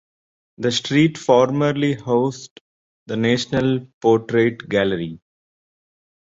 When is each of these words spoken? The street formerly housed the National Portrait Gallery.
The 0.57 0.71
street 0.71 1.19
formerly 1.19 1.93
housed 1.93 2.59
the 3.05 3.15
National 3.17 3.85
Portrait 4.01 4.57
Gallery. 4.67 5.19